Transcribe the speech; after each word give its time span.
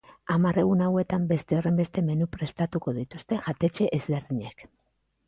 Hamar 0.35 0.57
egun 0.59 0.79
hauetan 0.85 1.27
beste 1.31 1.57
horrenbeste 1.59 2.03
menu 2.07 2.27
prestatuko 2.37 2.95
dituzte 2.97 3.39
jatetxe 3.49 3.91
ezberdinek. 3.99 4.65